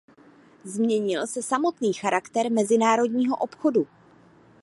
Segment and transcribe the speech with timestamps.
[0.63, 3.87] Změnil se samotný charakter mezinárodního obchodu.